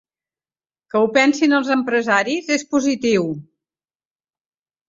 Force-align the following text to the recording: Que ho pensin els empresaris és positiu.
Que 0.93 1.01
ho 1.01 1.09
pensin 1.17 1.53
els 1.59 1.69
empresaris 1.75 2.49
és 2.57 2.65
positiu. 2.73 3.29